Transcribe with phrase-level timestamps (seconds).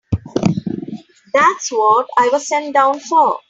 [1.35, 3.37] That's what I was sent down for.